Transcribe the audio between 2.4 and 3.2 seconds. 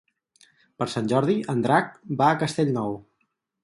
Castellnou.